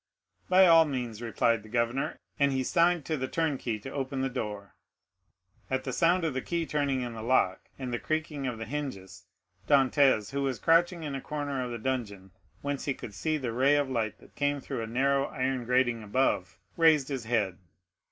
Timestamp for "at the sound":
5.69-6.23